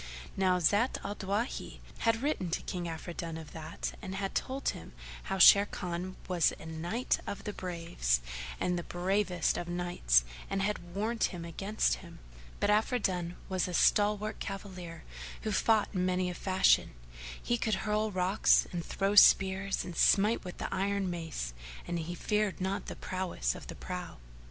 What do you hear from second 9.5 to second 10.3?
of knights